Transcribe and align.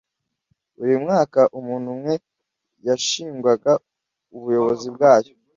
buri 0.77 0.95
mwaka, 1.03 1.39
umuntu 1.59 1.87
umwe 1.95 2.13
yashingwaga 2.87 3.71
ubuyobozi 4.35 4.87
bwayo 4.95 5.33